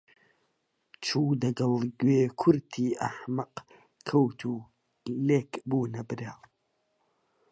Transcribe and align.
چوو 1.05 1.29
دەگەڵ 1.43 1.73
گوێ 1.99 2.21
کورتی 2.39 2.97
ئەحمەق 3.01 3.55
کەوت 4.07 4.39
و 4.51 4.55
لێک 5.27 5.51
بوونە 5.69 6.01
برا 6.09 6.33